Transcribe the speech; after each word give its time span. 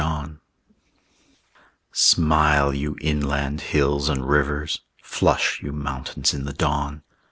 JOHN 0.01 0.39
Smile, 1.91 2.73
you 2.73 2.97
inland 3.01 3.61
hills 3.61 4.09
and 4.09 4.27
rivers! 4.27 4.81
Flush, 5.03 5.61
you 5.61 5.71
mountains 5.71 6.33
in 6.33 6.43
the 6.43 6.53
dawn! 6.53 7.03